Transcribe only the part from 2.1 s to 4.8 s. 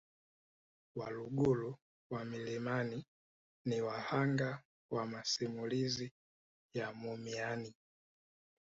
wa milimani ni wahanga